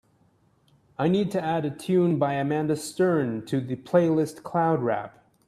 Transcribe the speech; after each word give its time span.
I 0.97 1.09
need 1.09 1.29
to 1.29 1.43
add 1.43 1.63
a 1.63 1.69
tune 1.69 2.17
by 2.17 2.33
Amanda 2.33 2.75
Stern 2.75 3.45
to 3.45 3.61
the 3.61 3.75
playlist 3.75 4.41
cloud 4.41 4.81
rap. 4.81 5.23